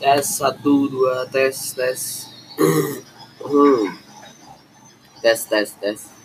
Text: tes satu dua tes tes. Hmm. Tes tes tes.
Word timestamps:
tes 0.00 0.40
satu 0.40 0.88
dua 0.88 1.28
tes 1.28 1.76
tes. 1.76 2.26
Hmm. 2.56 3.92
Tes 5.20 5.44
tes 5.44 5.70
tes. 5.76 6.19